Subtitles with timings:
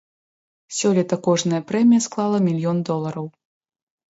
[0.77, 3.25] Сёлета кожная прэмія склала мільён долараў.